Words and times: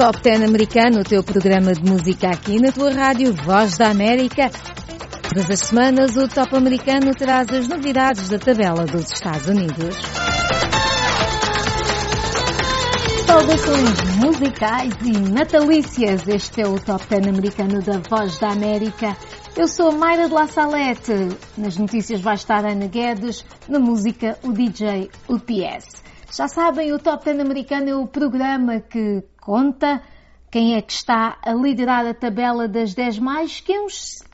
Top 0.00 0.18
10 0.22 0.44
americano, 0.44 1.00
o 1.00 1.04
teu 1.04 1.22
programa 1.22 1.74
de 1.74 1.82
música 1.82 2.30
aqui 2.30 2.58
na 2.58 2.72
tua 2.72 2.90
rádio 2.90 3.34
Voz 3.34 3.76
da 3.76 3.90
América. 3.90 4.50
Todas 5.28 5.50
as 5.50 5.60
semanas 5.60 6.16
o 6.16 6.26
Top 6.26 6.56
americano 6.56 7.14
traz 7.14 7.50
as 7.50 7.68
novidades 7.68 8.30
da 8.30 8.38
tabela 8.38 8.86
dos 8.86 9.12
Estados 9.12 9.46
Unidos. 9.46 9.94
Saudações 13.26 14.16
musicais 14.16 14.94
e 15.04 15.18
natalícias. 15.18 16.26
Este 16.26 16.62
é 16.62 16.66
o 16.66 16.80
Top 16.80 17.04
10 17.06 17.26
americano 17.28 17.82
da 17.82 17.98
Voz 17.98 18.38
da 18.38 18.52
América. 18.52 19.14
Eu 19.54 19.68
sou 19.68 19.92
Mayra 19.92 20.28
de 20.28 20.32
La 20.32 20.46
Salete. 20.46 21.28
Nas 21.58 21.76
notícias 21.76 22.22
vai 22.22 22.36
estar 22.36 22.64
Ana 22.64 22.86
Guedes, 22.86 23.44
na 23.68 23.78
música 23.78 24.38
o 24.42 24.50
DJ 24.50 25.10
UPS. 25.28 26.09
Já 26.32 26.46
sabem, 26.46 26.92
o 26.92 26.98
Top 26.98 27.24
10 27.24 27.40
americano 27.40 27.88
é 27.88 27.94
o 27.96 28.06
programa 28.06 28.78
que 28.78 29.24
conta 29.40 30.00
quem 30.48 30.76
é 30.76 30.80
que 30.80 30.92
está 30.92 31.36
a 31.44 31.52
liderar 31.52 32.06
a 32.06 32.14
tabela 32.14 32.68
das 32.68 32.94
10 32.94 33.18
mais, 33.18 33.58
que 33.58 33.72
é 33.72 33.80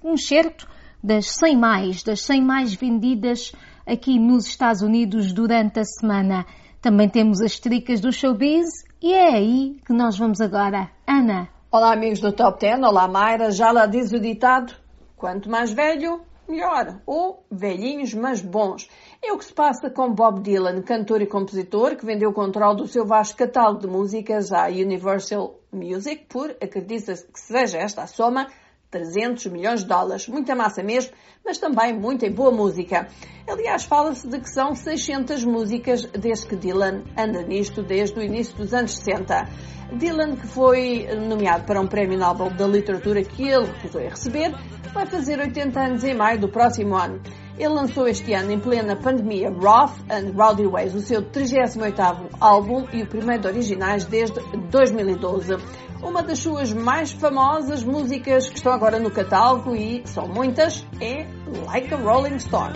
um, 0.05 0.17
certo 0.19 0.69
das 1.03 1.30
100 1.30 1.56
mais, 1.56 2.03
das 2.03 2.20
100 2.20 2.43
mais 2.43 2.75
vendidas 2.75 3.53
aqui 3.87 4.19
nos 4.19 4.47
Estados 4.47 4.83
Unidos 4.83 5.33
durante 5.33 5.80
a 5.80 5.84
semana. 5.84 6.45
Também 6.83 7.09
temos 7.09 7.41
as 7.41 7.59
tricas 7.59 7.98
do 7.98 8.12
showbiz 8.12 8.69
e 9.01 9.15
é 9.15 9.34
aí 9.34 9.78
que 9.87 9.95
nós 9.95 10.19
vamos 10.19 10.39
agora. 10.42 10.91
Ana. 11.06 11.48
Olá 11.73 11.95
amigos 11.95 12.20
do 12.20 12.31
Top 12.31 12.61
10, 12.61 12.83
olá 12.83 13.09
Mayra, 13.09 13.51
já 13.51 13.73
lá 13.73 13.87
diz 13.87 14.12
o 14.12 14.20
ditado, 14.20 14.75
quanto 15.17 15.48
mais 15.51 15.73
velho, 15.73 16.20
melhor. 16.48 17.00
Ou 17.06 17.45
velhinhos, 17.50 18.14
mas 18.14 18.41
bons. 18.41 18.88
É 19.23 19.32
o 19.32 19.38
que 19.38 19.45
se 19.45 19.52
passa 19.52 19.91
com 19.91 20.12
Bob 20.12 20.41
Dylan, 20.41 20.82
cantor 20.82 21.22
e 21.22 21.27
compositor, 21.27 21.96
que 21.96 22.06
vendeu 22.06 22.30
o 22.30 22.34
controle 22.34 22.77
do 22.77 22.86
seu 22.86 23.05
vasto 23.05 23.36
catálogo 23.36 23.80
de 23.80 23.86
músicas 23.86 24.52
à 24.52 24.66
Universal 24.66 25.58
Music 25.72 26.27
por, 26.28 26.50
acredita-se 26.62 27.27
que 27.27 27.41
seja 27.41 27.78
esta 27.78 28.03
a 28.03 28.06
soma, 28.06 28.48
300 28.91 29.47
milhões 29.47 29.80
de 29.80 29.86
dólares. 29.86 30.28
Muita 30.28 30.55
massa 30.55 30.83
mesmo, 30.83 31.12
mas 31.44 31.58
também 31.58 31.92
muita 31.92 32.28
boa 32.30 32.50
música. 32.50 33.08
Aliás, 33.48 33.84
fala-se 33.84 34.27
de 34.27 34.41
que 34.41 34.48
são 34.48 34.75
600 34.75 35.44
músicas 35.44 36.05
desde 36.06 36.47
que 36.47 36.56
Dylan 36.56 37.03
anda 37.16 37.42
nisto 37.42 37.83
desde 37.83 38.19
o 38.19 38.22
início 38.22 38.56
dos 38.56 38.72
anos 38.72 38.97
60. 38.97 39.48
Dylan, 39.92 40.36
que 40.36 40.47
foi 40.47 41.06
nomeado 41.28 41.64
para 41.64 41.81
um 41.81 41.86
prémio 41.86 42.19
Nobel 42.19 42.50
da 42.50 42.66
Literatura 42.66 43.22
que 43.22 43.48
ele 43.48 43.66
recusou 43.66 44.00
a 44.00 44.08
receber, 44.08 44.53
vai 44.97 45.05
fazer 45.05 45.39
80 45.39 45.78
anos 45.78 46.05
em 46.05 46.14
maio 46.14 46.41
do 46.41 46.48
próximo 46.48 46.97
ano. 46.97 47.20
Ele 47.58 47.69
lançou 47.69 48.08
este 48.08 48.33
ano, 48.33 48.50
em 48.50 48.58
plena 48.58 48.97
pandemia, 48.97 49.50
Rough 49.50 49.92
and 50.11 50.33
Rowdy 50.34 50.66
Ways, 50.66 50.94
o 50.94 51.00
seu 51.00 51.20
38º 51.22 52.30
álbum 52.41 52.86
e 52.94 53.03
o 53.03 53.06
primeiro 53.06 53.42
de 53.42 53.48
originais 53.48 54.06
desde 54.06 54.41
2012. 54.70 55.55
Uma 56.03 56.22
das 56.22 56.38
suas 56.38 56.72
mais 56.72 57.12
famosas 57.12 57.84
músicas 57.84 58.48
que 58.48 58.56
estão 58.56 58.72
agora 58.72 58.98
no 58.98 59.11
catálogo, 59.11 59.77
e 59.77 60.03
são 60.06 60.27
muitas, 60.27 60.86
é 60.98 61.27
Like 61.66 61.92
a 61.92 61.97
Rolling 61.98 62.38
Stone. 62.38 62.75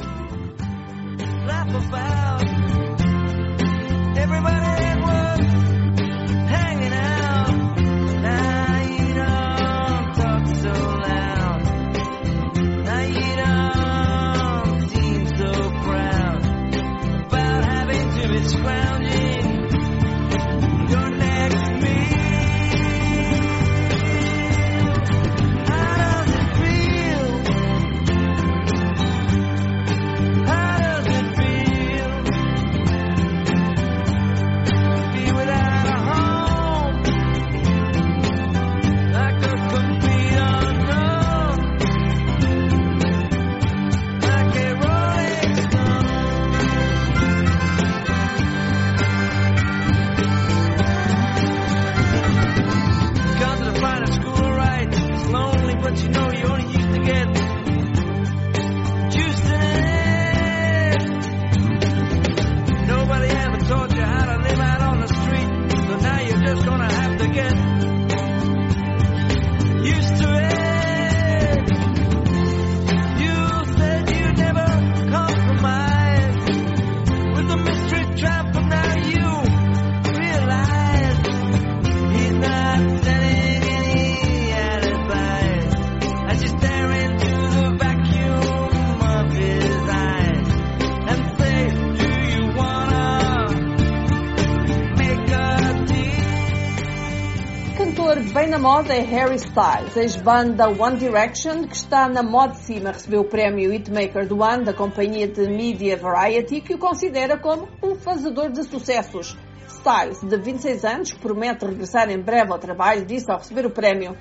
Moda 98.61 98.95
é 98.95 99.01
Harry 99.01 99.37
Styles, 99.37 99.97
ex-banda 99.97 100.69
One 100.69 100.99
Direction, 100.99 101.67
que 101.67 101.75
está 101.75 102.07
na 102.11 102.23
moda 102.23 102.53
cima, 102.53 102.93
recebeu 102.93 103.23
o 103.23 103.25
prémio 103.25 103.73
Hitmaker 103.73 104.29
do 104.29 104.45
ano 104.45 104.65
da 104.65 104.75
companhia 104.75 105.27
de 105.27 105.49
Media 105.49 105.97
Variety, 105.97 106.61
que 106.61 106.75
o 106.75 106.79
considera 106.79 107.39
como 107.39 107.67
um 107.83 107.95
fazedor 107.95 108.51
de 108.51 108.63
sucessos. 108.65 109.35
Styles, 109.67 110.21
de 110.21 110.37
26 110.37 110.85
anos, 110.85 111.13
promete 111.15 111.65
regressar 111.65 112.11
em 112.11 112.21
breve 112.21 112.53
ao 112.53 112.59
trabalho, 112.59 113.07
disse 113.07 113.31
ao 113.31 113.39
receber 113.39 113.65
o 113.65 113.71
prémio 113.71 114.15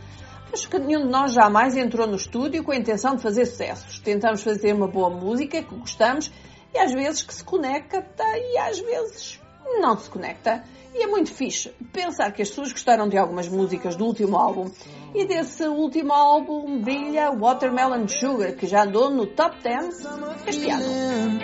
Acho 0.53 0.69
que 0.69 0.79
nenhum 0.79 1.01
de 1.01 1.11
nós 1.11 1.33
jamais 1.33 1.75
entrou 1.75 2.07
no 2.07 2.15
estúdio 2.15 2.63
com 2.63 2.71
a 2.71 2.77
intenção 2.77 3.17
de 3.17 3.21
fazer 3.21 3.45
sucessos. 3.45 3.99
Tentamos 3.99 4.41
fazer 4.41 4.73
uma 4.73 4.87
boa 4.87 5.09
música 5.09 5.61
que 5.61 5.75
gostamos 5.75 6.31
e 6.73 6.77
às 6.77 6.93
vezes 6.93 7.23
que 7.23 7.33
se 7.33 7.43
conecta 7.43 8.01
e 8.23 8.57
às 8.57 8.79
vezes 8.79 9.41
não 9.81 9.97
se 9.97 10.09
conecta. 10.09 10.63
E 10.93 11.03
é 11.03 11.07
muito 11.07 11.31
fixe 11.33 11.69
pensar 11.93 12.31
que 12.31 12.41
as 12.41 12.49
pessoas 12.49 12.71
gostaram 12.71 13.07
de 13.07 13.17
algumas 13.17 13.47
músicas 13.47 13.95
do 13.95 14.05
último 14.05 14.37
álbum. 14.37 14.69
E 15.13 15.25
desse 15.25 15.63
último 15.63 16.13
álbum 16.13 16.81
brilha 16.81 17.31
Watermelon 17.31 18.07
Sugar, 18.07 18.55
que 18.55 18.67
já 18.67 18.83
andou 18.83 19.09
no 19.09 19.27
top 19.27 19.61
10 19.61 20.07
este 20.47 20.69
ano. 20.69 21.39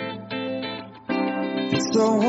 So 1.92 2.20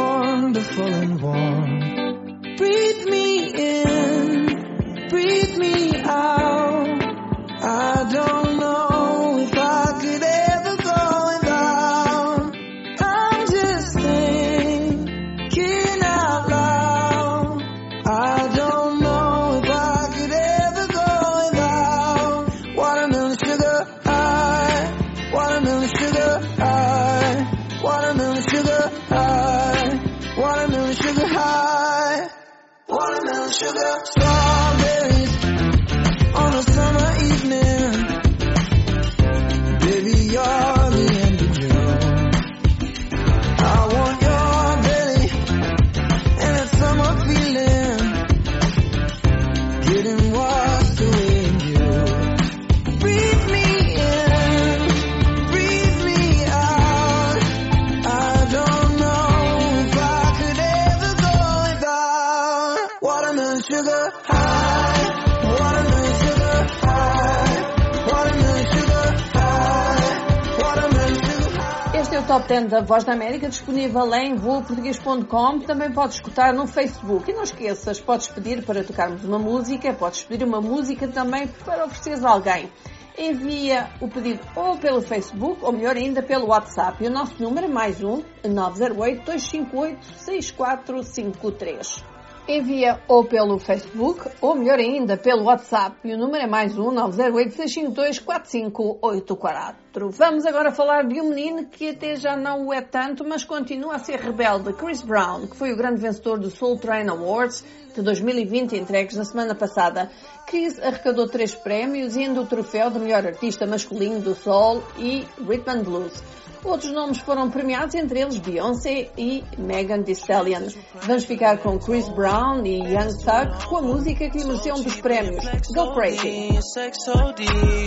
10 72.58 72.72
da 72.72 72.82
Voz 72.82 73.04
da 73.04 73.14
América 73.14 73.48
disponível 73.48 74.12
em 74.16 74.36
voaportuguês.com. 74.36 75.60
Também 75.60 75.92
podes 75.92 76.16
escutar 76.16 76.52
no 76.54 76.66
Facebook. 76.66 77.30
E 77.30 77.34
não 77.34 77.44
esqueças, 77.44 78.00
podes 78.00 78.28
pedir 78.28 78.66
para 78.66 78.84
tocarmos 78.84 79.24
uma 79.24 79.38
música, 79.38 79.94
podes 79.94 80.24
pedir 80.24 80.44
uma 80.44 80.60
música 80.60 81.08
também 81.08 81.48
para 81.48 81.86
ofereceres 81.86 82.26
a 82.26 82.32
alguém. 82.32 82.72
Envia 83.16 83.90
o 84.02 84.08
pedido 84.08 84.40
ou 84.56 84.76
pelo 84.78 85.02
Facebook, 85.02 85.64
ou 85.64 85.72
melhor 85.72 85.96
ainda, 85.96 86.24
pelo 86.24 86.48
WhatsApp. 86.48 87.04
E 87.04 87.08
o 87.08 87.12
nosso 87.12 87.42
número 87.42 87.68
é 87.68 87.70
mais 87.70 88.04
um, 88.04 88.24
908 88.44 89.24
258 89.24 90.06
6453 90.18 92.17
envia 92.48 93.00
ou 93.08 93.26
pelo 93.26 93.60
Facebook, 93.60 94.28
ou 94.40 94.56
melhor 94.56 94.80
ainda, 94.80 95.18
pelo 95.18 95.44
WhatsApp. 95.44 95.98
E 96.04 96.14
o 96.14 96.18
número 96.18 96.46
é 96.46 96.48
mais 96.48 96.78
um 96.78 96.92
908-652-4584. 96.92 99.76
Vamos 100.12 100.46
agora 100.46 100.72
falar 100.72 101.08
de 101.08 101.20
um 101.20 101.30
menino 101.30 101.66
que 101.66 101.90
até 101.90 102.16
já 102.16 102.38
não 102.38 102.68
o 102.68 102.74
é 102.74 102.82
tanto, 102.82 103.26
mas 103.26 103.44
continua 103.44 103.96
a 103.96 104.00
ser 104.00 104.20
rebelde. 104.20 104.72
Chris 104.74 105.02
Brown, 105.02 105.48
que 105.48 105.58
foi 105.58 105.74
o 105.74 105.78
grande 105.78 106.00
vencedor 106.00 106.40
do 106.40 106.50
Soul 106.50 106.78
Train 106.78 107.10
Awards 107.10 107.66
de 107.94 108.02
2020, 108.02 108.78
entregues 108.78 109.18
na 109.18 109.26
semana 109.26 109.54
passada. 109.56 110.10
Chris 110.46 110.80
arrecadou 110.80 111.28
três 111.28 111.54
prémios, 111.56 112.16
indo 112.16 112.42
o 112.42 112.46
troféu 112.46 112.90
de 112.90 113.00
melhor 113.00 113.26
artista 113.26 113.66
masculino 113.66 114.22
do 114.22 114.34
Soul 114.36 114.82
e 114.98 115.26
Rhythm 115.40 115.70
and 115.70 115.84
Blues. 115.84 116.24
Outros 116.64 116.92
nomes 116.92 117.20
foram 117.20 117.50
premiados, 117.50 117.96
entre 117.96 118.20
eles 118.20 118.38
Beyoncé 118.38 119.10
e 119.18 119.44
Megan 119.58 120.04
Thee 120.04 120.14
Stallion. 120.14 120.68
Vamos 121.02 121.26
ficar 121.26 121.58
com 121.60 121.78
Chris 121.78 122.10
Brown 122.10 122.66
e 122.66 122.80
Young 122.80 123.14
Thug 123.18 123.66
com 123.68 123.78
a 123.78 123.82
música 123.82 124.30
que 124.30 124.38
lhe 124.38 124.46
mereceu 124.46 124.76
um 124.76 124.82
dos 124.82 125.00
prémios, 125.00 125.44
Go 125.74 125.94
Crazy. 125.94 126.50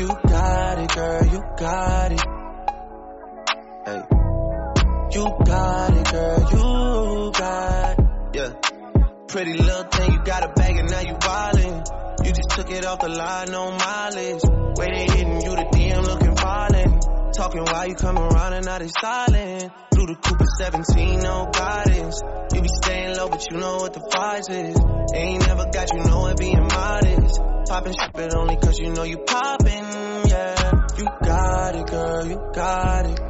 You 0.02 0.08
got 0.08 0.78
it, 0.78 0.94
girl, 0.94 1.26
you 1.26 1.40
got 1.58 2.12
it. 2.12 2.22
Yeah. 8.32 8.52
Pretty 9.26 9.54
little 9.54 9.84
thing, 9.84 10.12
you 10.12 10.22
got 10.24 10.44
a 10.44 10.48
bag 10.54 10.76
and 10.76 10.88
now 10.88 11.00
you. 11.00 11.16
You 12.22 12.32
just 12.32 12.50
took 12.50 12.70
it 12.70 12.84
off 12.84 13.00
the 13.00 13.08
line, 13.08 13.50
no 13.50 13.70
mileage. 13.70 14.42
Waiting, 14.76 15.10
hitting 15.10 15.40
you 15.40 15.56
the 15.56 15.64
DM 15.72 16.04
looking 16.04 16.36
violent. 16.36 17.19
Talking 17.40 17.64
while 17.64 17.88
you 17.88 17.94
come 17.94 18.18
around 18.18 18.52
and 18.52 18.66
now 18.66 18.78
they 18.78 18.90
silent. 19.00 19.72
Through 19.94 20.06
the 20.08 20.14
Cooper 20.14 20.44
17, 20.58 21.20
no 21.20 21.48
guidance. 21.50 22.20
You 22.52 22.60
be 22.60 22.68
staying 22.68 23.16
low, 23.16 23.30
but 23.30 23.50
you 23.50 23.56
know 23.56 23.78
what 23.78 23.94
the 23.94 24.00
price 24.00 24.46
is. 24.50 24.76
Ain't 25.14 25.46
never 25.46 25.64
got 25.72 25.88
you 25.90 26.04
know 26.04 26.26
it 26.26 26.36
being 26.36 26.60
modest. 26.60 27.40
Poppin' 27.66 27.94
shit, 27.98 28.12
but 28.12 28.36
only 28.36 28.56
cause 28.56 28.78
you 28.78 28.90
know 28.90 29.04
you 29.04 29.16
poppin', 29.26 30.28
yeah. 30.28 30.72
You 30.98 31.06
got 31.24 31.76
it, 31.76 31.86
girl, 31.86 32.26
you 32.26 32.50
got 32.52 33.06
it. 33.06 33.29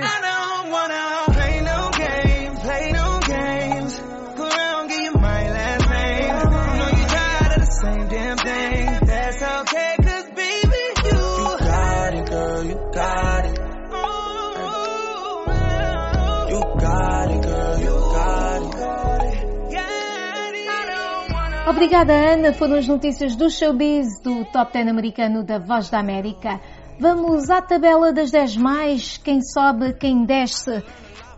Obrigada, 21.81 22.13
Ana. 22.13 22.53
Foram 22.53 22.75
as 22.75 22.87
notícias 22.87 23.35
do 23.35 23.49
showbiz 23.49 24.21
do 24.21 24.45
Top 24.45 24.71
10 24.71 24.87
americano 24.87 25.43
da 25.43 25.57
Voz 25.57 25.89
da 25.89 25.97
América. 25.97 26.61
Vamos 26.99 27.49
à 27.49 27.59
tabela 27.59 28.13
das 28.13 28.29
10 28.29 28.55
mais, 28.57 29.17
quem 29.17 29.41
sobe, 29.41 29.91
quem 29.93 30.23
desce. 30.23 30.83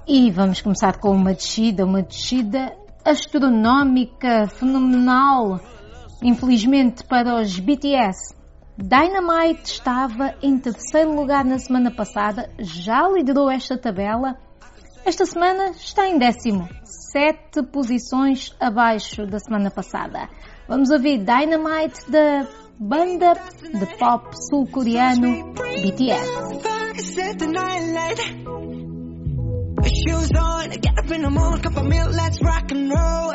E 0.05 0.29
vamos 0.31 0.61
começar 0.61 0.99
com 0.99 1.11
uma 1.11 1.33
descida, 1.33 1.85
uma 1.85 2.01
descida 2.03 2.75
astronómica, 3.05 4.45
fenomenal. 4.49 5.61
Infelizmente 6.21 7.05
para 7.05 7.41
os 7.41 7.57
BTS. 7.57 8.35
Dynamite 8.77 9.63
estava 9.63 10.35
em 10.41 10.59
terceiro 10.59 11.15
lugar 11.15 11.45
na 11.45 11.57
semana 11.57 11.89
passada, 11.89 12.49
já 12.59 13.07
liderou 13.07 13.49
esta 13.49 13.77
tabela. 13.77 14.35
Esta 15.05 15.25
semana 15.25 15.69
está 15.69 16.05
em 16.05 16.19
décimo, 16.19 16.67
sete 17.13 17.61
posições 17.71 18.55
abaixo 18.59 19.27
da 19.27 19.37
semana 19.37 19.69
passada. 19.69 20.27
Vamos 20.67 20.89
ouvir 20.89 21.19
Dynamite 21.19 22.09
da 22.09 22.47
banda 22.79 23.35
de 23.61 23.85
pop 23.99 24.33
sul-coreano 24.33 25.53
BTS. 25.53 26.27
Shoes 29.83 30.31
on, 30.31 30.69
get 30.69 30.97
up 30.97 31.11
in 31.11 31.21
the 31.21 31.29
morning, 31.29 31.61
cup 31.61 31.77
of 31.77 31.85
milk, 31.85 32.13
let's 32.13 32.41
rock 32.41 32.71
and 32.71 32.89
roll. 32.89 33.33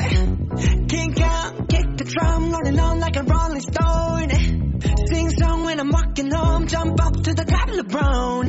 Kink 0.89 1.21
out, 1.21 1.69
kick 1.69 1.97
the 1.99 2.05
drum, 2.05 2.51
rolling 2.51 2.81
on 2.81 2.99
like 2.99 3.17
a 3.17 3.23
rolling 3.23 3.61
stone. 3.61 4.68
Sing 4.81 5.31
song 5.31 5.65
when 5.65 5.81
I'm 5.81 5.91
walking 5.91 6.31
home, 6.31 6.67
jump 6.67 7.05
up 7.05 7.15
to 7.15 7.35
the 7.35 7.45
top 7.45 7.69
of 7.69 7.77
the 7.77 7.85
brown. 7.85 8.49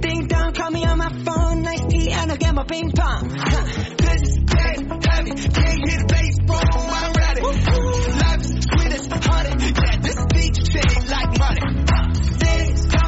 Ding 0.00 0.26
dong, 0.28 0.52
call 0.52 0.70
me 0.70 0.84
on 0.84 0.98
my 0.98 1.10
phone, 1.24 1.62
nice 1.62 1.80
tea, 1.88 2.10
and 2.10 2.30
I'll 2.30 2.36
get 2.36 2.54
my 2.54 2.64
ping 2.64 2.92
pong. 2.92 3.28
This 3.28 4.22
is 4.22 4.36
dead, 4.46 4.78
heavy, 5.08 5.30
can't 5.32 5.88
hear 5.88 5.98
the 5.98 6.06
bass, 6.08 6.38
boom, 6.46 6.56
I'm 6.56 7.12
ready. 7.12 7.42
Life 7.42 8.40
is 8.40 8.50
sweet 8.62 8.92
as 8.94 9.06
honey, 9.26 9.72
yeah, 9.74 9.96
this 10.00 10.18
beat 10.32 10.54
shit 10.70 11.08
like 11.10 11.38
money. 11.38 11.60
Este 12.42 12.99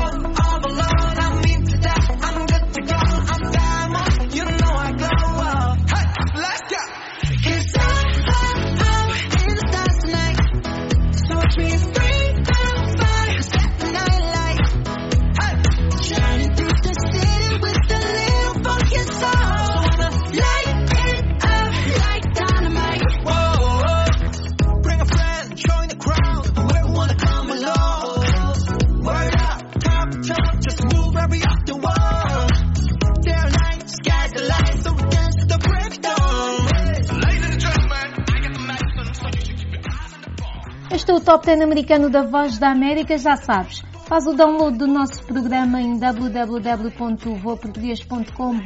Top 41.33 41.47
10 41.47 41.63
americano 41.63 42.11
da 42.11 42.25
Voz 42.25 42.59
da 42.59 42.71
América, 42.71 43.17
já 43.17 43.37
sabes. 43.37 43.83
Faz 44.05 44.27
o 44.27 44.35
download 44.35 44.77
do 44.77 44.87
nosso 44.87 45.25
programa 45.25 45.81
em 45.81 45.99
www.voaportugues.com 45.99 48.61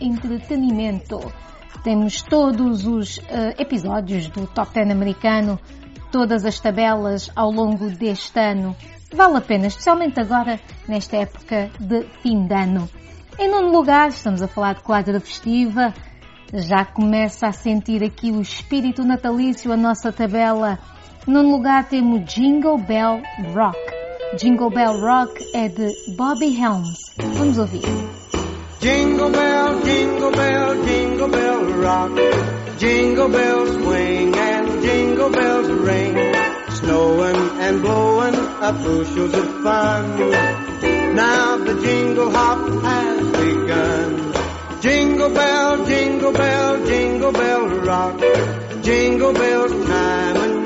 entretenimento. 0.00 1.20
Temos 1.84 2.22
todos 2.22 2.86
os 2.86 3.18
uh, 3.18 3.52
episódios 3.58 4.28
do 4.28 4.46
Top 4.46 4.72
10 4.72 4.92
americano 4.92 5.60
todas 6.10 6.46
as 6.46 6.58
tabelas 6.58 7.30
ao 7.36 7.50
longo 7.50 7.90
deste 7.90 8.40
ano. 8.40 8.74
Vale 9.12 9.36
a 9.36 9.42
pena, 9.42 9.66
especialmente 9.66 10.18
agora, 10.18 10.58
nesta 10.88 11.18
época 11.18 11.70
de 11.78 12.04
fim 12.22 12.46
de 12.46 12.54
ano. 12.54 12.88
Em 13.38 13.46
nono 13.46 13.70
lugar, 13.70 14.08
estamos 14.08 14.40
a 14.40 14.48
falar 14.48 14.76
de 14.76 14.82
quadra 14.82 15.20
festiva. 15.20 15.92
Já 16.50 16.82
começa 16.86 17.46
a 17.46 17.52
sentir 17.52 18.02
aqui 18.02 18.30
o 18.30 18.40
espírito 18.40 19.04
natalício, 19.04 19.70
a 19.70 19.76
nossa 19.76 20.10
tabela. 20.10 20.78
Nono 21.26 21.50
lugar 21.50 21.88
temos 21.88 22.22
Jingle 22.32 22.78
Bell 22.78 23.20
Rock. 23.52 23.76
Jingle 24.38 24.70
Bell 24.70 25.00
Rock 25.00 25.44
é 25.52 25.68
de 25.68 25.92
Bobby 26.16 26.54
Helms. 26.54 26.98
Vamos 27.18 27.58
ouvir. 27.58 27.82
Jingle 28.78 29.30
bell, 29.30 29.80
jingle 29.82 30.30
bell, 30.30 30.84
jingle 30.84 31.28
bell 31.28 31.64
rock. 31.82 32.12
Jingle 32.78 33.28
bells 33.28 33.70
swing 33.74 34.32
and 34.38 34.82
jingle 34.82 35.30
bells 35.30 35.68
ring. 35.68 36.14
Snowing 36.68 37.60
and 37.60 37.82
blowing 37.82 38.36
up 38.62 38.76
bushels 38.84 39.34
of 39.34 39.48
fun. 39.64 40.30
Now 41.16 41.56
the 41.56 41.74
jingle 41.82 42.30
hop 42.30 42.84
has 42.84 43.26
begun. 43.32 44.32
Jingle 44.80 45.30
bell, 45.30 45.84
jingle 45.86 46.32
bell, 46.32 46.86
jingle 46.86 47.32
bell 47.32 47.68
rock. 47.84 48.20
Jingle 48.82 49.32
bell 49.32 49.68
time 49.68 50.36
and 50.36 50.65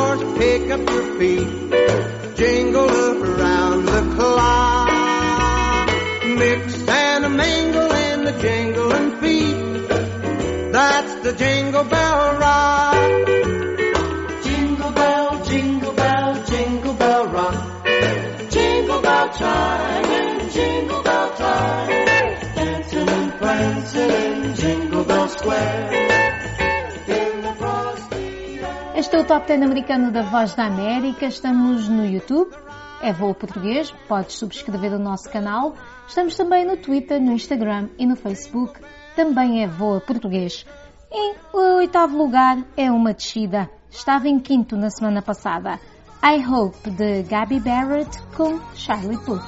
Este 28.95 29.15
é 29.15 29.19
o 29.19 29.25
Top 29.25 29.47
10 29.47 29.63
americano 29.63 30.11
da 30.11 30.21
Voz 30.21 30.53
da 30.53 30.65
América. 30.65 31.25
Estamos 31.25 31.89
no 31.89 32.05
YouTube. 32.05 32.51
É 33.01 33.11
Voo 33.11 33.33
Português. 33.33 33.91
Podes 34.07 34.35
subscrever 34.35 34.93
o 34.93 34.99
nosso 34.99 35.29
canal. 35.29 35.75
Estamos 36.07 36.35
também 36.35 36.65
no 36.65 36.77
Twitter, 36.77 37.19
no 37.19 37.31
Instagram 37.31 37.89
e 37.97 38.05
no 38.05 38.15
Facebook. 38.15 38.79
Também 39.15 39.63
é 39.63 39.67
Voa 39.67 39.99
Português. 39.99 40.65
Em 41.11 41.35
oitavo 41.51 42.17
lugar 42.17 42.63
é 42.77 42.91
uma 42.91 43.13
descida. 43.13 43.69
Estava 43.89 44.27
em 44.27 44.39
quinto 44.39 44.77
na 44.77 44.89
semana 44.89 45.21
passada. 45.21 45.79
I 46.23 46.45
Hope 46.45 46.91
de 46.91 47.23
Gabby 47.23 47.59
Barrett 47.59 48.21
com 48.37 48.59
Charlie 48.75 49.17
Puth. 49.17 49.41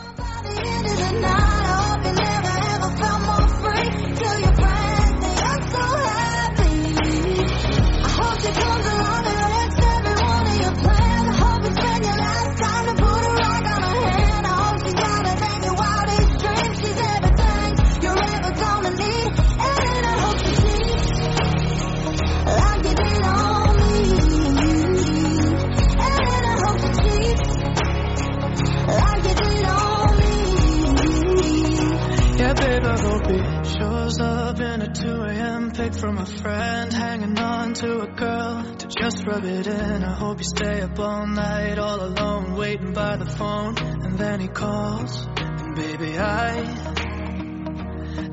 Just 39.03 39.27
rub 39.27 39.43
it 39.43 39.67
in. 39.67 40.03
I 40.03 40.13
hope 40.13 40.38
you 40.38 40.45
stay 40.45 40.79
up 40.79 40.98
all 40.98 41.27
night, 41.27 41.77
all 41.77 42.01
alone, 42.01 42.55
waiting 42.55 42.93
by 42.93 43.17
the 43.17 43.25
phone, 43.25 43.77
and 43.77 44.17
then 44.17 44.39
he 44.39 44.48
calls. 44.48 45.27
And 45.36 45.75
baby, 45.75 46.17
I, 46.17 46.62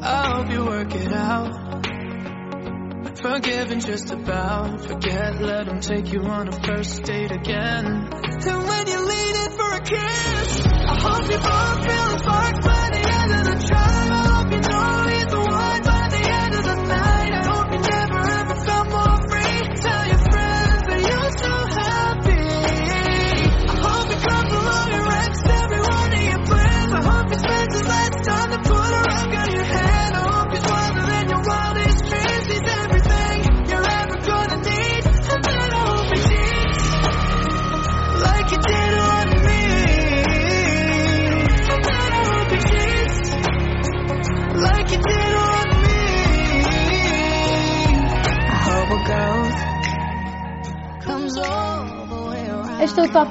I 0.00 0.32
hope 0.32 0.48
you 0.52 0.64
work 0.64 0.94
it 0.94 1.12
out. 1.12 1.50
Forgive 3.18 3.70
and 3.72 3.84
just 3.84 4.12
about 4.12 4.86
forget, 4.86 5.42
let 5.42 5.66
him 5.66 5.80
take 5.80 6.12
you 6.12 6.20
on 6.20 6.46
a 6.46 6.52
first 6.52 7.02
date 7.02 7.32
again. 7.32 7.86
And 7.86 8.68
when 8.70 8.86
you 8.86 9.00
lean 9.08 9.34
in 9.44 9.50
for 9.58 9.72
a 9.74 9.80
kiss, 9.80 10.66
I 10.66 11.00
hope 11.00 11.24
you 11.32 11.38
both 11.38 11.78
feel 11.84 12.08
the 12.12 12.18
sparks 12.18 12.66
by 12.66 12.90
the 12.92 13.02
end 13.18 13.32
of 13.34 13.60
the 13.60 13.66
drive. 13.66 14.00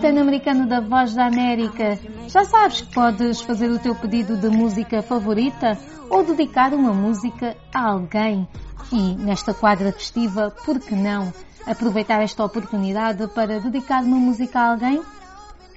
Este 0.10 0.18
é 0.18 0.22
o 0.22 0.26
Top 0.26 0.26
10 0.26 0.28
americano 0.28 0.68
da 0.68 0.80
Voz 0.80 1.14
da 1.14 1.28
América. 1.28 2.00
Já 2.28 2.44
sabes 2.44 2.82
que 2.82 2.92
podes 2.94 3.42
fazer 3.42 3.70
o 3.70 3.78
teu 3.78 3.94
pedido 3.94 4.38
de 4.38 4.50
música 4.50 5.04
favorita 5.04 5.78
ou 6.10 6.24
dedicar 6.24 6.74
uma 6.74 6.92
música 6.92 7.56
a 7.72 7.92
alguém. 7.92 8.48
E 8.92 9.14
nesta 9.16 9.54
quadra 9.54 9.92
festiva, 9.92 10.50
por 10.66 10.80
que 10.80 10.96
não 10.96 11.32
aproveitar 11.66 12.24
esta 12.24 12.44
oportunidade 12.44 13.28
para 13.28 13.60
dedicar 13.60 14.04
uma 14.04 14.18
música 14.18 14.60
a 14.60 14.72
alguém? 14.72 15.00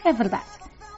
É 0.02 0.14
verdade. 0.14 0.46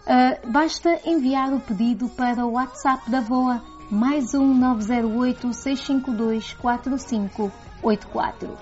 Ah, 0.06 0.38
basta 0.46 1.00
enviar 1.04 1.52
o 1.52 1.58
pedido 1.58 2.08
para 2.10 2.46
o 2.46 2.52
WhatsApp 2.52 3.10
da 3.10 3.20
VOA 3.20 3.60
mais 3.90 4.32
um 4.34 4.54
908 4.54 5.52
652 5.52 6.52
4584. 6.54 8.56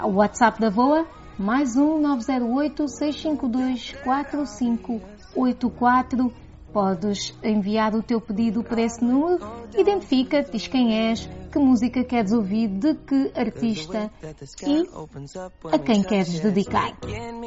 O 0.00 0.12
WhatsApp 0.12 0.60
da 0.60 0.70
VOA, 0.70 1.04
mais 1.38 1.76
um 1.76 2.00
908 2.00 2.88
652 2.88 3.92
4584. 4.02 6.32
Podes 6.72 7.38
enviar 7.42 7.94
o 7.94 8.02
teu 8.02 8.20
pedido 8.20 8.62
para 8.62 8.82
esse 8.82 9.02
número, 9.02 9.40
identifica, 9.74 10.42
diz 10.42 10.66
quem 10.66 11.08
és, 11.08 11.26
que 11.50 11.58
música 11.58 12.04
queres 12.04 12.30
ouvir, 12.30 12.68
de 12.68 12.94
que 12.94 13.32
artista 13.34 14.10
e 14.66 14.86
a 15.72 15.78
quem 15.78 16.02
queres 16.02 16.38
dedicar. 16.40 16.92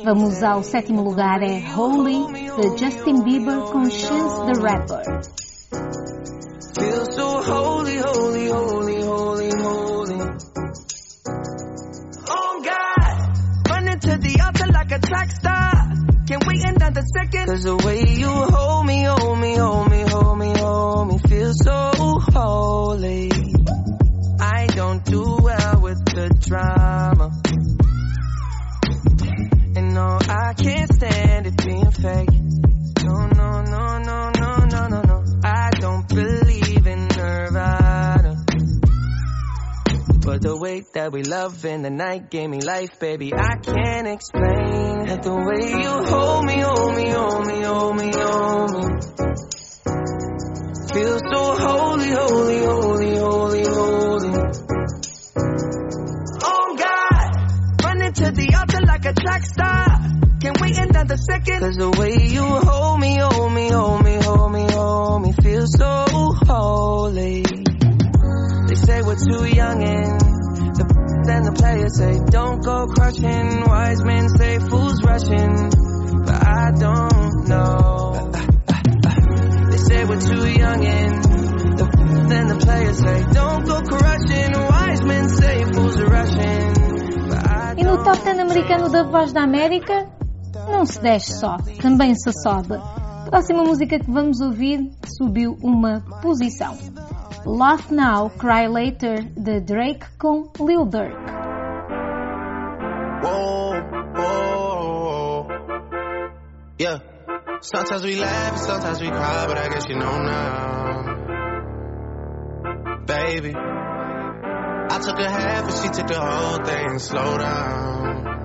Vamos 0.03 0.41
ao 0.41 0.63
sétimo 0.63 1.03
lugar, 1.03 1.43
é 1.43 1.62
Holy, 1.77 2.33
de 2.33 2.79
Justin 2.79 3.21
Bieber 3.21 3.60
com 3.71 3.88
Chance 3.91 4.43
the 4.48 4.53
Rapper. 4.60 5.03
Feel 6.74 7.05
so 7.12 7.41
holy, 7.41 8.00
holy, 8.00 8.50
holy, 8.50 9.03
holy, 9.03 9.51
holy. 9.51 9.90
Like 14.91 15.03
a 15.03 15.07
track 15.07 15.31
star. 15.31 15.71
Can't 16.27 16.45
wait 16.48 16.63
another 16.63 17.01
second. 17.15 17.48
Cause 17.48 17.63
the 17.63 17.77
way 17.77 18.03
you 18.07 18.27
hold 18.27 18.86
me, 18.86 19.03
hold 19.03 19.39
me, 19.39 19.55
hold 19.55 19.89
me, 19.89 20.01
hold 20.07 20.38
me, 20.38 20.53
hold 20.57 21.07
me, 21.07 21.17
feel 21.27 21.53
so 21.53 21.91
holy. 22.33 23.31
I 24.39 24.67
don't 24.67 25.03
do 25.05 25.38
well 25.41 25.81
with 25.81 26.03
the 26.05 26.29
drama. 26.39 27.31
And 29.75 29.93
no, 29.93 30.19
I 30.21 30.53
can't 30.53 30.93
stand 30.93 31.48
it 31.48 31.57
being 31.65 31.91
fake. 31.91 32.50
Way 40.82 40.88
that 40.94 41.12
we 41.12 41.24
love 41.24 41.66
in 41.66 41.82
the 41.82 41.90
night 41.90 42.30
gave 42.30 42.50
me 42.50 42.62
life, 42.62 43.00
baby. 43.00 43.34
I 43.34 43.58
can't 43.58 44.08
explain 44.08 45.08
it. 45.08 45.22
The 45.24 45.34
way 45.34 45.70
you 45.82 45.94
hold 46.10 46.46
me, 46.46 46.60
hold 46.60 46.96
me, 46.96 47.10
hold 47.10 47.48
me, 47.48 47.62
hold 47.62 47.96
me, 47.98 48.12
hold 48.14 48.72
me. 48.72 48.84
Feel 50.94 51.20
so 51.32 51.56
holy, 51.56 52.10
holy, 52.10 52.60
holy, 52.60 53.16
holy, 53.16 53.64
holy. 53.64 54.34
Oh 56.44 56.76
God, 56.78 57.30
running 57.84 58.14
to 58.14 58.32
the 58.32 58.56
altar 58.58 58.82
like 58.86 59.06
a 59.06 59.14
track 59.14 59.44
star. 59.44 59.86
Can't 60.42 60.60
wait 60.62 60.78
another 60.78 61.18
second. 61.18 61.60
Cause 61.60 61.76
the 61.76 61.92
way 62.00 62.28
you 62.28 62.44
hold 62.44 63.00
me, 63.00 63.18
hold 63.18 63.54
me, 63.54 63.70
hold 63.70 64.04
me, 64.04 64.16
hold 64.22 64.52
me, 64.52 64.66
hold 64.72 65.22
me, 65.22 65.34
feel 65.44 65.66
so 65.68 66.06
holy. 66.48 67.44
They 67.44 68.76
say 68.76 69.02
we're 69.02 69.16
too 69.16 69.46
young 69.46 69.84
and 69.84 70.40
then 71.25 71.44
the 71.44 71.51
players 71.51 71.98
say 71.98 72.20
don't 72.30 72.63
go 72.63 72.88
crushing. 72.88 73.63
Wise 73.66 74.04
men 74.04 74.30
say 74.30 74.60
fools 74.60 75.04
rushing, 75.04 75.70
but 76.25 76.40
I 76.48 76.72
don't 76.72 77.48
know. 77.48 78.32
They 79.72 79.78
say 79.78 80.06
we're 80.06 80.20
too 80.22 80.50
young 80.50 80.86
and 80.86 81.24
the 81.78 81.86
then 82.30 82.48
the 82.48 82.58
players 82.58 82.98
say 83.00 83.24
don't 83.32 83.66
go 83.66 83.82
crushing. 83.82 84.51
Wise 84.54 85.04
men 85.04 85.30
say 85.30 85.63
fools 85.74 85.98
are 86.00 86.08
rushing, 86.08 86.72
E 87.78 87.84
no 87.84 88.04
top 88.04 88.24
10 88.24 88.40
americano 88.40 88.90
da 88.90 89.04
Voz 89.04 89.32
da 89.32 89.44
América, 89.44 90.08
não 90.70 90.86
se 90.86 91.00
desce 91.01 91.40
só, 91.40 91.58
também 91.82 92.13
se 92.16 92.32
sobe. 92.44 92.75
Próxima 93.30 93.63
música 93.63 93.98
que 94.00 94.12
vamos 94.12 94.42
ouvir 94.42 94.92
subiu 95.18 95.58
uma 95.62 96.01
posição. 96.22 96.78
Laugh 97.46 97.92
Now, 97.92 98.30
Cry 98.30 98.68
Later, 98.68 99.22
de 99.22 99.60
Drake 99.62 100.06
com 100.18 100.50
Lil 100.60 100.86
Durk. 100.86 101.42
Yeah. 106.82 107.00
Sometimes 107.62 108.04
we 108.04 108.16
laugh 108.16 108.58
sometimes 108.58 109.00
we 109.00 109.10
cry, 109.10 109.46
but 109.48 109.56
I 109.56 109.70
guess 109.70 109.88
you 109.88 110.00
know 110.00 110.18
now. 110.18 111.04
Baby. 113.06 113.54
I 113.54 115.00
took 115.00 115.20
a 115.20 115.30
half 115.30 115.64
and 115.66 115.74
she 115.74 115.90
took 115.90 116.08
the 116.08 116.20
whole 116.20 116.58
thing. 116.66 116.98
Slow 116.98 117.38
down. 117.38 118.42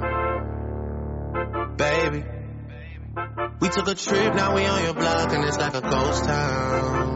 Baby. 1.79 2.25
We 3.61 3.69
took 3.71 3.89
a 3.89 3.95
trip, 3.95 4.35
now 4.35 4.55
we 4.55 4.67
on 4.67 4.85
your 4.85 4.93
block 4.93 5.33
and 5.33 5.43
it's 5.45 5.57
like 5.57 5.75
a 5.75 5.81
ghost 5.81 6.25
town. 6.25 7.16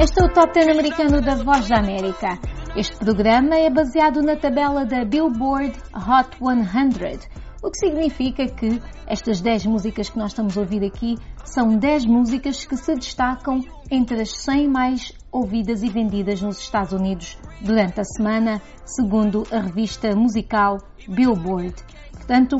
Este 0.00 0.20
é 0.20 0.24
o 0.24 0.32
Top 0.32 0.52
10 0.52 0.68
americano 0.68 1.20
da 1.20 1.36
Voz 1.36 1.68
da 1.68 1.78
América. 1.78 2.38
Este 2.76 2.96
programa 2.96 3.54
é 3.54 3.70
baseado 3.70 4.20
na 4.20 4.34
tabela 4.34 4.84
da 4.84 5.04
Billboard 5.04 5.72
Hot 5.94 6.36
100, 6.38 7.20
o 7.62 7.70
que 7.70 7.78
significa 7.78 8.46
que 8.46 8.82
estas 9.06 9.40
10 9.40 9.66
músicas 9.66 10.10
que 10.10 10.18
nós 10.18 10.32
estamos 10.32 10.58
a 10.58 10.60
ouvir 10.60 10.84
aqui 10.84 11.16
são 11.44 11.76
10 11.76 12.06
músicas 12.06 12.66
que 12.66 12.76
se 12.76 12.94
destacam 12.94 13.60
entre 13.90 14.20
as 14.22 14.32
100 14.32 14.68
mais 14.68 15.12
ouvidas 15.30 15.84
e 15.84 15.88
vendidas 15.88 16.42
nos 16.42 16.58
Estados 16.58 16.92
Unidos 16.92 17.38
durante 17.60 18.00
a 18.00 18.04
semana, 18.04 18.60
segundo 18.84 19.44
a 19.52 19.60
revista 19.60 20.16
musical 20.16 20.78
Billboard. 21.08 21.74
Portanto, 22.12 22.56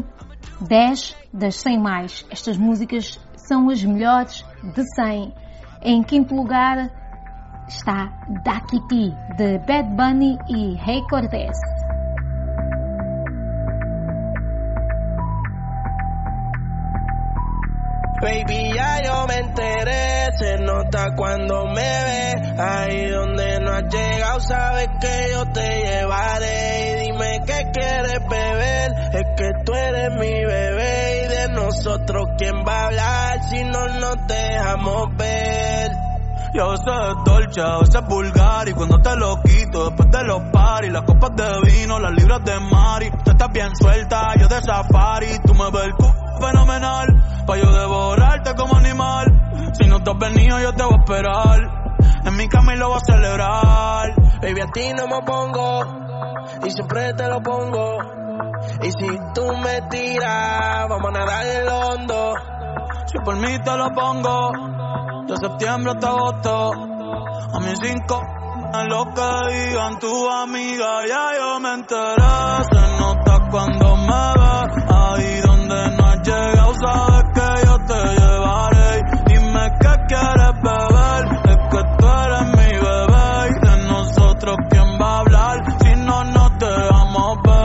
10 0.68 1.16
das 1.32 1.56
100 1.56 1.78
mais. 1.78 2.26
Estas 2.30 2.56
músicas 2.56 3.18
são 3.36 3.68
as 3.68 3.82
melhores 3.82 4.44
de 4.62 4.82
100. 4.94 5.34
Em 5.82 6.02
quinto 6.02 6.34
lugar 6.34 6.90
está 7.68 8.12
Dakiti, 8.44 9.10
de 9.36 9.58
Bad 9.66 9.90
Bunny 9.96 10.38
e 10.48 10.76
Hey 10.78 11.02
Cortez. 11.08 11.56
Baby, 18.22 18.72
ya 18.72 19.02
yo 19.02 19.26
me 19.26 19.36
enteré, 19.36 20.30
se 20.38 20.56
nota 20.58 21.08
cuando 21.16 21.66
me 21.66 21.74
ve. 21.74 22.34
Ahí 22.56 23.10
donde 23.10 23.58
no 23.58 23.72
has 23.72 23.92
llegado, 23.92 24.38
sabes 24.38 24.86
que 25.00 25.32
yo 25.32 25.44
te 25.46 25.82
llevaré. 25.82 26.92
Y 26.92 27.06
dime 27.06 27.40
qué 27.44 27.68
quieres 27.72 28.20
beber, 28.30 28.92
es 29.12 29.24
que 29.36 29.50
tú 29.64 29.74
eres 29.74 30.10
mi 30.20 30.44
bebé. 30.44 31.24
Y 31.24 31.28
de 31.30 31.48
nosotros, 31.48 32.28
¿quién 32.38 32.54
va 32.64 32.82
a 32.82 32.86
hablar 32.86 33.42
si 33.50 33.64
no 33.64 33.88
nos 33.88 34.16
dejamos 34.28 35.16
ver? 35.16 35.90
Y 36.54 36.60
a 36.60 36.66
veces 36.66 36.86
es 36.86 37.24
dolce, 37.24 37.60
a 37.60 37.78
veces 37.78 37.94
es 37.94 38.08
vulgar 38.08 38.68
Y 38.68 38.74
cuando 38.74 39.00
te 39.00 39.16
lo 39.16 39.40
quito 39.40 39.88
después 39.88 40.10
de 40.10 40.22
los 40.24 40.42
paris 40.52 40.92
Las 40.92 41.04
copas 41.04 41.30
de 41.34 41.60
vino, 41.62 41.98
las 41.98 42.12
libras 42.12 42.44
de 42.44 42.60
mari 42.60 43.10
Tú 43.24 43.30
estás 43.30 43.50
bien 43.52 43.74
suelta, 43.74 44.34
yo 44.38 44.48
de 44.48 44.60
safari 44.60 45.38
Tú 45.46 45.54
me 45.54 45.70
ves 45.70 45.84
el 45.84 45.94
fenomenal 46.38 47.22
Pa' 47.46 47.56
yo 47.56 47.64
animal 47.64 47.91
Si 49.72 49.86
no 49.88 50.02
te 50.02 50.10
has 50.10 50.18
venido 50.18 50.60
yo 50.60 50.72
te 50.72 50.84
voy 50.84 50.94
a 50.94 50.98
esperar. 50.98 51.82
En 52.24 52.36
mi 52.36 52.48
cama 52.48 52.74
y 52.74 52.78
lo 52.78 52.88
voy 52.88 52.98
a 52.98 53.12
celebrar. 53.12 54.14
Baby, 54.40 54.60
a 54.60 54.66
ti 54.72 54.92
no 54.94 55.06
me 55.06 55.22
pongo 55.24 56.02
y 56.64 56.70
siempre 56.70 57.12
te 57.14 57.28
lo 57.28 57.40
pongo. 57.40 57.98
Y 58.82 58.90
si 58.90 59.18
tú 59.34 59.46
me 59.56 59.82
tiras, 59.90 60.88
vamos 60.88 61.08
a 61.08 61.18
nadar 61.18 61.46
el 61.46 61.68
hondo. 61.68 62.34
Si 63.06 63.18
por 63.24 63.36
mí 63.36 63.58
te 63.58 63.76
lo 63.76 63.90
pongo 63.90 64.52
De 65.26 65.36
septiembre 65.36 65.92
hasta 65.92 66.08
agosto. 66.08 66.72
A 67.54 67.60
mis 67.60 67.78
cinco 67.82 68.20
a 68.74 68.84
lo 68.84 69.04
que 69.12 69.54
digan 69.54 69.98
tu 69.98 70.30
amiga 70.30 71.06
Ya 71.06 71.30
yo 71.38 71.60
me 71.60 71.74
enteré. 71.74 72.64
Se 72.70 72.80
nota 72.98 73.48
cuando 73.50 73.96
me 73.96 74.32
ves. 74.38 74.84
Ahí 74.88 75.40
donde 75.42 75.96
no 75.96 76.06
has 76.06 76.20
llegado 76.22 76.72
Sabes 76.74 77.24
que 77.34 77.66
yo 77.66 77.78
te 77.86 77.94
llevaré 77.94 78.31
Qué 79.82 79.94
quieres 80.08 80.54
beber 80.62 81.22
Es 81.44 81.58
que 81.70 81.80
tú 81.98 82.06
eres 82.06 82.46
mi 82.56 82.72
bebé 82.78 83.50
Y 83.50 83.66
de 83.66 83.88
nosotros 83.88 84.56
quién 84.70 84.88
va 85.00 85.16
a 85.16 85.18
hablar 85.20 85.56
Si 85.80 85.94
no 85.96 86.24
nos 86.24 86.58
dejamos 86.58 87.38
ver 87.44 87.62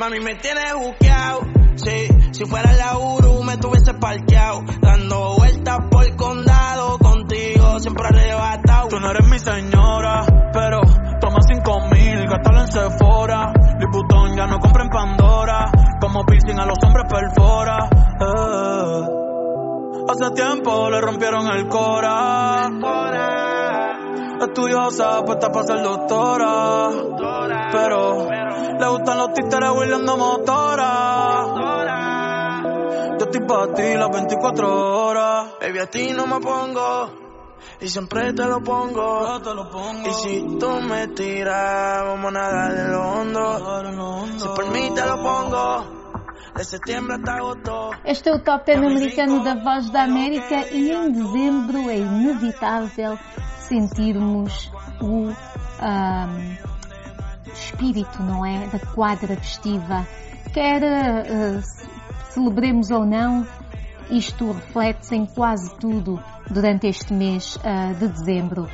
Mami, 0.00 0.18
me 0.20 0.34
tienes 0.36 0.72
buqueado. 0.82 1.40
Sí, 1.74 2.08
si 2.30 2.46
fuera 2.46 2.72
la 2.72 2.96
Uru 2.96 3.42
me 3.44 3.58
tuviese 3.58 3.92
parqueado. 3.92 4.62
Dando 4.80 5.36
vueltas 5.36 5.76
por 5.90 6.04
el 6.04 6.16
condado. 6.16 6.96
Contigo 6.96 7.78
siempre 7.80 8.08
arrebatado. 8.08 8.88
Tú 8.88 8.98
no 8.98 9.10
eres 9.10 9.26
mi 9.28 9.38
señora, 9.38 10.24
pero 10.54 10.80
toma 11.20 11.40
cinco 11.46 11.80
mil, 11.92 12.26
gástalo 12.26 12.60
en 12.62 12.68
Sephora. 12.68 13.52
Liputón 13.78 14.36
ya 14.38 14.46
no 14.46 14.58
compra 14.58 14.84
en 14.84 14.88
Pandora, 14.88 15.70
como 16.00 16.24
piercing 16.24 16.58
a 16.58 16.64
los 16.64 16.78
hombres 16.82 17.04
perfora. 17.06 17.89
Eh. 20.20 20.24
Hace 20.24 20.34
tiempo 20.34 20.90
le 20.90 21.00
rompieron 21.00 21.46
el 21.48 21.66
cora. 21.68 22.68
Estudiosa, 24.40 25.22
puesta 25.24 25.50
para 25.50 25.66
ser 25.66 25.82
doctora. 25.82 26.90
Pero 27.72 28.28
le 28.28 28.88
gustan 28.88 29.18
los 29.18 29.32
títeres 29.32 29.70
huirleando 29.70 30.16
motora. 30.16 31.46
Yo 33.18 33.24
estoy 33.24 33.46
para 33.46 33.72
ti 33.72 33.94
las 33.94 34.10
24 34.10 35.06
horas. 35.06 35.54
Baby, 35.60 35.78
a 35.78 35.86
ti 35.86 36.12
no 36.12 36.26
me 36.26 36.40
pongo 36.40 37.10
Y 37.80 37.88
siempre 37.88 38.32
te 38.32 38.44
lo 38.44 38.60
pongo. 38.60 39.40
Te 39.40 39.54
lo 39.54 39.70
pongo. 39.70 40.08
Y 40.08 40.12
si 40.12 40.58
tú 40.58 40.70
me 40.82 41.08
tiras, 41.08 42.04
vamos 42.04 42.26
a 42.26 42.30
nadar 42.30 42.76
en 42.76 42.92
lo 42.92 43.02
hondo. 43.08 44.38
Si 44.38 44.48
por 44.48 44.70
mí 44.70 44.90
te 44.94 45.06
lo 45.06 45.22
pongo. 45.22 45.99
Este 48.04 48.28
é 48.28 48.34
o 48.34 48.38
top 48.38 48.66
10 48.66 48.78
americano 48.78 49.44
da 49.44 49.54
Voz 49.54 49.90
da 49.90 50.02
América 50.02 50.66
e 50.72 50.90
em 50.90 51.12
dezembro 51.12 51.88
é 51.88 51.98
inevitável 51.98 53.18
sentirmos 53.58 54.70
o 55.00 55.32
ahm, 55.80 56.56
espírito, 57.52 58.22
não 58.22 58.44
é? 58.44 58.66
Da 58.66 58.78
quadra 58.94 59.36
festiva. 59.36 60.06
Quer 60.52 60.82
eh, 60.82 61.60
celebremos 62.30 62.90
ou 62.90 63.06
não, 63.06 63.46
isto 64.10 64.50
reflete-se 64.52 65.14
em 65.14 65.26
quase 65.26 65.74
tudo 65.78 66.22
durante 66.50 66.88
este 66.88 67.12
mês 67.12 67.58
ah, 67.64 67.92
de 67.92 68.08
dezembro. 68.08 68.68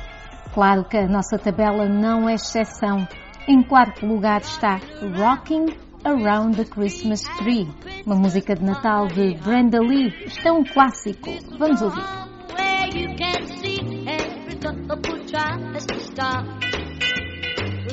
Claro 0.53 0.85
que 0.85 0.97
a 0.97 1.07
nossa 1.07 1.37
tabela 1.37 1.87
não 1.87 2.27
é 2.27 2.33
exceção. 2.33 3.07
Em 3.47 3.61
quarto 3.61 4.05
lugar 4.05 4.41
está 4.41 4.79
Rocking 5.15 5.86
Around 6.07 6.55
the 6.55 6.63
Christmas 6.63 7.21
Tree, 7.37 7.67
uma 8.05 8.15
música 8.15 8.55
de 8.55 8.63
Natal 8.63 9.07
de 9.07 9.35
Brenda 9.43 9.81
Lee. 9.81 10.07
Isto 10.25 10.47
é 10.47 10.51
um 10.53 10.63
clássico. 10.63 11.29
Vamos 11.59 11.81
ouvir. 11.81 12.01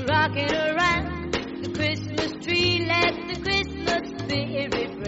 rocking 0.07 0.53
around 0.53 1.33
the 1.33 1.71
Christmas 1.75 2.33
tree. 2.41 2.87
Let 2.87 3.35
the 3.35 3.41
Christmas 3.41 4.23
spirit 4.23 5.04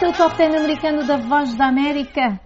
Este 0.00 0.08
é 0.08 0.14
o 0.14 0.16
Top 0.16 0.34
10 0.34 0.54
americano 0.54 1.06
da 1.06 1.18
Voz 1.18 1.54
da 1.56 1.66
América. 1.66 2.40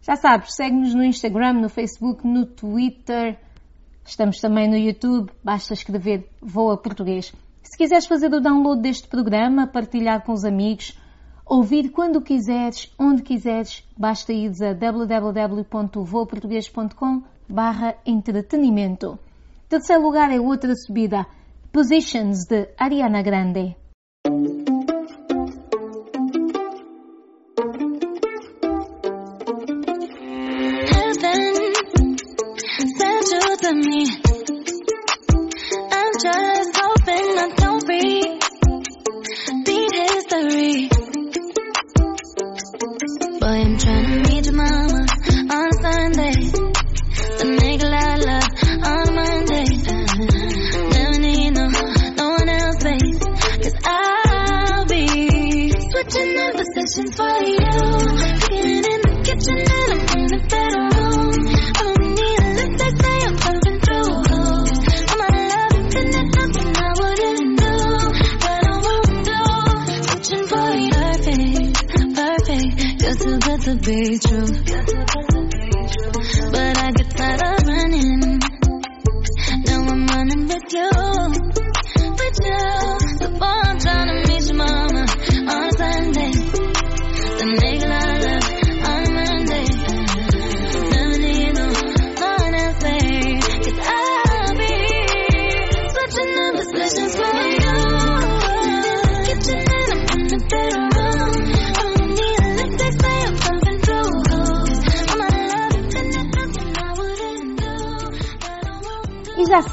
Já 0.00 0.14
sabes, 0.14 0.54
segue-nos 0.54 0.94
no 0.94 1.02
Instagram, 1.02 1.54
no 1.54 1.68
Facebook, 1.68 2.24
no 2.24 2.46
Twitter. 2.46 3.36
Estamos 4.06 4.38
também 4.38 4.70
no 4.70 4.76
YouTube. 4.76 5.28
Basta 5.42 5.74
escrever 5.74 6.30
Voa 6.40 6.76
Português. 6.76 7.34
Se 7.64 7.76
quiseres 7.76 8.06
fazer 8.06 8.32
o 8.32 8.40
download 8.40 8.80
deste 8.80 9.08
programa, 9.08 9.66
partilhar 9.66 10.24
com 10.24 10.30
os 10.30 10.44
amigos, 10.44 10.96
ouvir 11.44 11.90
quando 11.90 12.22
quiseres, 12.22 12.94
onde 12.96 13.22
quiseres, 13.22 13.84
basta 13.98 14.32
ir 14.32 14.52
a 14.62 14.72
www.voaportugues.com 14.72 17.24
barra 17.48 17.96
entretenimento. 18.06 19.18
Terceiro 19.68 20.02
lugar 20.02 20.30
é 20.30 20.38
outra 20.38 20.76
subida. 20.76 21.26
Positions, 21.72 22.46
de 22.46 22.68
Ariana 22.78 23.20
Grande. 23.20 23.79
Up 56.98 57.04
positions 57.04 57.14
for 57.16 57.44
you. 57.44 58.49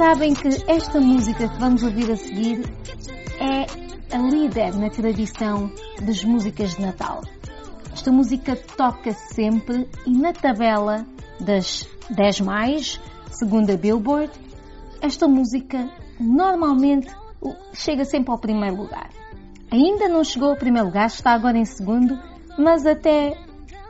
Sabem 0.07 0.33
que 0.33 0.47
esta 0.71 1.01
música 1.01 1.49
que 1.49 1.59
vamos 1.59 1.83
ouvir 1.83 2.09
a 2.09 2.15
seguir 2.15 2.61
é 3.41 4.15
a 4.15 4.17
líder 4.17 4.73
na 4.73 4.89
tradição 4.89 5.69
das 6.01 6.23
músicas 6.23 6.75
de 6.75 6.81
Natal. 6.81 7.25
Esta 7.91 8.09
música 8.09 8.55
toca 8.55 9.11
sempre 9.11 9.85
e 10.05 10.17
na 10.17 10.31
tabela 10.31 11.05
das 11.41 11.85
10 12.09 12.39
mais, 12.39 13.01
segundo 13.31 13.69
a 13.69 13.75
Billboard, 13.75 14.31
esta 15.01 15.27
música 15.27 15.91
normalmente 16.17 17.13
chega 17.73 18.05
sempre 18.05 18.31
ao 18.31 18.37
primeiro 18.37 18.77
lugar. 18.77 19.09
Ainda 19.69 20.07
não 20.07 20.23
chegou 20.23 20.51
ao 20.51 20.55
primeiro 20.55 20.87
lugar, 20.87 21.07
está 21.07 21.33
agora 21.33 21.57
em 21.57 21.65
segundo, 21.65 22.17
mas 22.57 22.85
até 22.85 23.37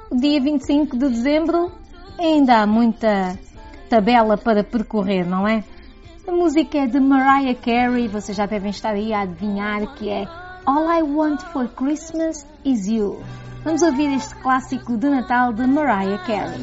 o 0.09 0.15
dia 0.15 0.41
25 0.41 0.97
de 0.97 1.09
dezembro 1.09 1.71
ainda 2.17 2.63
há 2.63 2.65
muita 2.65 3.37
tabela 3.87 4.35
para 4.35 4.63
percorrer, 4.63 5.23
não 5.23 5.47
é? 5.47 5.63
A 6.27 6.31
música 6.31 6.79
é 6.79 6.85
de 6.85 6.99
Mariah 6.99 7.55
Carey, 7.55 8.09
vocês 8.09 8.35
já 8.35 8.45
devem 8.45 8.69
estar 8.69 8.89
aí 8.89 9.13
a 9.13 9.21
adivinhar 9.21 9.95
que 9.95 10.09
é 10.09 10.27
All 10.65 10.91
I 10.91 11.01
Want 11.01 11.41
for 11.53 11.69
Christmas 11.69 12.45
Is 12.65 12.85
You. 12.85 13.23
Vamos 13.63 13.81
ouvir 13.81 14.13
este 14.13 14.35
clássico 14.35 14.97
de 14.97 15.09
Natal 15.09 15.53
de 15.53 15.65
Mariah 15.65 16.17
Carey. 16.25 16.59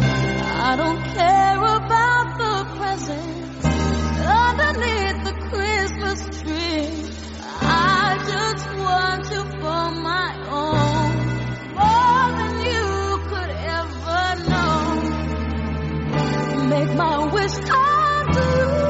I 0.00 0.76
don't 0.76 1.00
care 1.14 1.58
about 1.58 2.38
the 2.38 2.64
presents 2.76 3.64
underneath 4.26 5.22
the 5.22 5.34
Christmas 5.48 6.24
tree. 6.42 7.08
I 7.62 8.18
just 8.26 8.66
want 8.80 9.26
for 9.60 9.90
my 9.92 10.34
own, 10.50 11.12
more 11.76 12.32
than 12.36 12.58
you 12.66 13.18
could 13.28 13.50
ever 13.78 14.34
know. 14.50 14.80
Make 16.68 16.92
my 16.96 17.32
wish 17.32 17.54
come 17.58 18.05
Oh. 18.38 18.85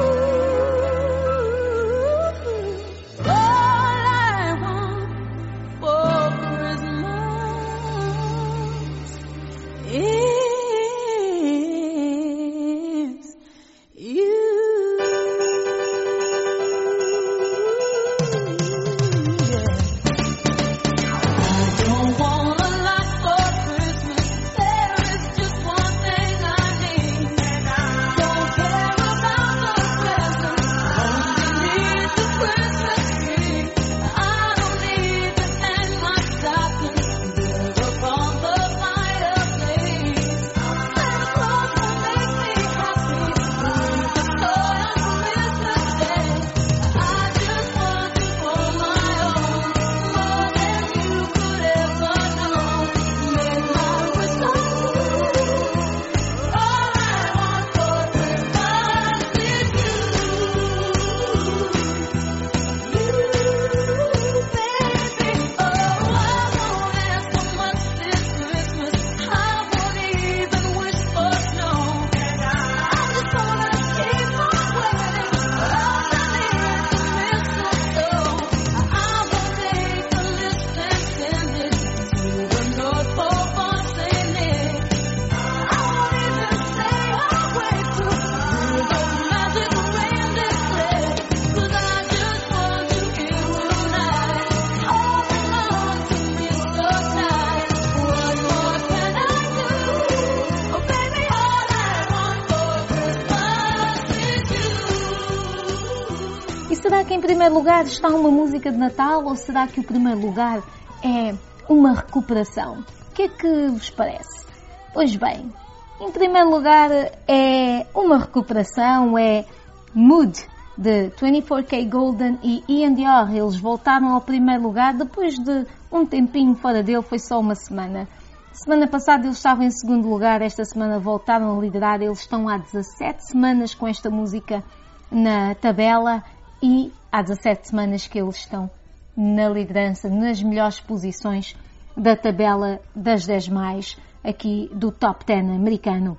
Lugar 107.66 107.84
está 107.84 108.08
uma 108.10 108.30
música 108.30 108.70
de 108.70 108.78
Natal 108.78 109.24
ou 109.24 109.34
será 109.34 109.66
que 109.66 109.80
o 109.80 109.82
primeiro 109.82 110.20
lugar 110.20 110.62
é 111.02 111.34
uma 111.68 111.94
recuperação? 111.94 112.84
O 113.10 113.12
que 113.12 113.22
é 113.22 113.28
que 113.28 113.66
vos 113.66 113.90
parece? 113.90 114.46
Pois 114.94 115.16
bem, 115.16 115.52
em 116.00 116.12
primeiro 116.12 116.48
lugar 116.48 116.92
é 117.26 117.84
uma 117.92 118.18
recuperação, 118.18 119.18
é 119.18 119.44
Mood 119.92 120.46
de 120.78 121.10
24K 121.20 121.90
Golden 121.90 122.38
e 122.40 122.62
Ian 122.68 122.94
Dior. 122.94 123.34
Eles 123.34 123.58
voltaram 123.58 124.14
ao 124.14 124.20
primeiro 124.20 124.62
lugar 124.62 124.94
depois 124.94 125.34
de 125.36 125.66
um 125.90 126.06
tempinho 126.06 126.54
fora 126.54 126.84
dele, 126.84 127.02
foi 127.02 127.18
só 127.18 127.40
uma 127.40 127.56
semana. 127.56 128.06
Semana 128.52 128.86
passada 128.86 129.26
eles 129.26 129.38
estavam 129.38 129.64
em 129.64 129.72
segundo 129.72 130.08
lugar, 130.08 130.40
esta 130.40 130.64
semana 130.64 131.00
voltaram 131.00 131.58
a 131.58 131.60
liderar. 131.60 132.00
Eles 132.00 132.20
estão 132.20 132.48
há 132.48 132.58
17 132.58 133.26
semanas 133.26 133.74
com 133.74 133.88
esta 133.88 134.08
música 134.08 134.62
na 135.10 135.52
tabela 135.56 136.22
e 136.62 136.92
há 137.16 137.22
17 137.22 137.68
semanas 137.68 138.06
que 138.06 138.18
eles 138.18 138.36
estão 138.36 138.70
na 139.16 139.48
liderança, 139.48 140.06
nas 140.10 140.42
melhores 140.42 140.78
posições 140.78 141.56
da 141.96 142.14
tabela 142.14 142.78
das 142.94 143.26
10 143.26 143.48
mais 143.48 143.96
aqui 144.22 144.68
do 144.74 144.92
Top 144.92 145.24
10 145.24 145.48
americano. 145.48 146.18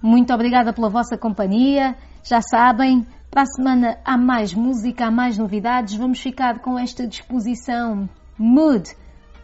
Muito 0.00 0.32
obrigada 0.32 0.72
pela 0.72 0.88
vossa 0.88 1.18
companhia. 1.18 1.94
Já 2.24 2.40
sabem, 2.40 3.06
para 3.30 3.42
a 3.42 3.46
semana 3.46 3.98
há 4.02 4.16
mais 4.16 4.54
música, 4.54 5.08
há 5.08 5.10
mais 5.10 5.36
novidades. 5.36 5.96
Vamos 5.96 6.18
ficar 6.18 6.60
com 6.60 6.78
esta 6.78 7.06
disposição 7.06 8.08
Mood 8.38 8.88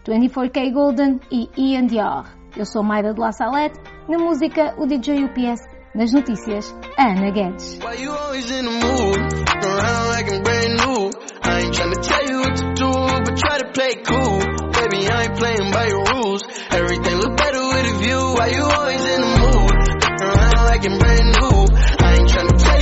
24K 0.07 0.73
Golden 0.73 1.21
e 1.31 1.51
Ian 1.55 1.87
Dior. 1.87 2.25
Eu 2.57 2.65
sou 2.65 2.83
Mayra 2.83 3.13
de 3.13 3.21
La 3.21 3.33
Salette, 3.33 3.79
na 4.09 4.17
música 4.17 4.75
o 4.79 4.87
DJ 4.87 5.25
UPS, 5.25 5.61
nas 5.95 6.13
notícias 6.13 6.75
Ana 6.97 7.31
Guedes. 7.31 7.79
Why 7.81 7.95
you 7.95 8.13
always 8.13 8.51
in 8.51 8.65
the 8.65 8.71
mood? 8.71 9.19
Around 9.65 10.09
like 10.11 10.33
I'm 10.33 10.43
brand 10.43 10.75
new. 10.75 11.11
I 11.43 11.61
ain't 11.61 11.75
tryna 11.75 12.03
tell 12.03 12.29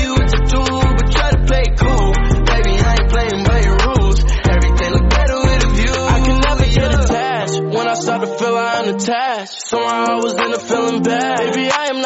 you 0.01 0.22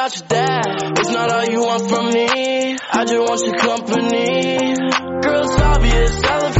I 0.07 0.09
your 0.09 0.29
dad. 0.29 0.99
It's 1.01 1.11
not 1.11 1.33
all 1.33 1.45
you 1.47 1.63
want 1.63 1.91
from 1.91 2.07
me. 2.11 2.79
I 2.93 3.05
just 3.05 3.19
want 3.19 3.45
your 3.45 3.57
company. 3.57 4.77
Girl, 5.21 5.43
it's 5.43 5.61
obvious, 5.61 6.23
elephant 6.23 6.56